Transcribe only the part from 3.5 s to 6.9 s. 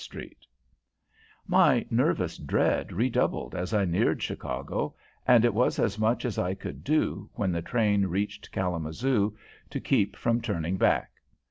as I neared Chicago, and it was as much as I could